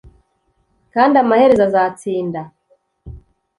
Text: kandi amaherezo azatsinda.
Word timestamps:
kandi 0.93 1.15
amaherezo 1.23 1.61
azatsinda. 1.69 2.41